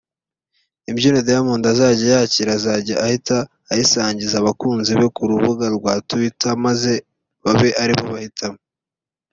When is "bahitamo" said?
8.15-8.59